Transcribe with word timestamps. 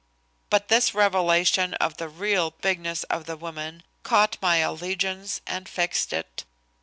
But 0.49 0.67
this 0.67 0.95
revelation 0.95 1.75
of 1.75 1.97
the 1.97 2.09
real 2.09 2.49
bigness 2.59 3.03
of 3.03 3.25
the 3.27 3.37
woman 3.37 3.83
caught 4.01 4.35
my 4.41 4.55
allegiance 4.57 5.41
and 5.45 5.69
fixed 5.69 6.11
it. 6.11 6.43